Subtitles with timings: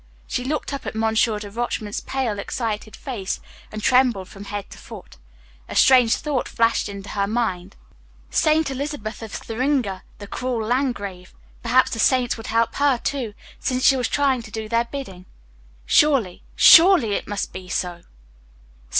[0.25, 3.39] She looked up at Monsieur de Rochemont's pale, excited face,
[3.71, 5.17] and trembled from head to foot.
[5.69, 7.75] A strange thought flashed into her mind.
[8.31, 11.35] Saint Elizabeth, of Thuringia the cruel Landgrave.
[11.61, 15.27] Perhaps the Saints would help her, too, since she was trying to do their bidding.
[15.85, 18.01] Surely, surely it must be so!